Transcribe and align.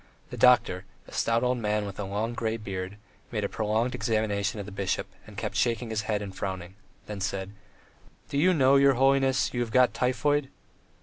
The 0.31 0.35
doctor, 0.35 0.85
a 1.07 1.11
stout 1.11 1.43
old 1.43 1.59
man 1.59 1.85
with 1.85 1.99
a 1.99 2.05
long 2.05 2.33
grey 2.33 2.57
beard, 2.57 2.97
made 3.31 3.43
a 3.43 3.47
prolonged 3.47 3.93
examination 3.93 4.59
of 4.59 4.65
the 4.65 4.71
bishop, 4.71 5.05
and 5.27 5.37
kept 5.37 5.55
shaking 5.55 5.91
his 5.91 6.01
head 6.09 6.23
and 6.23 6.35
frowning, 6.35 6.73
then 7.05 7.21
said: 7.21 7.51
"Do 8.27 8.39
you 8.39 8.51
know, 8.51 8.77
your 8.77 8.93
holiness, 8.95 9.53
you 9.53 9.59
have 9.61 9.69
got 9.69 9.93
typhoid?" 9.93 10.49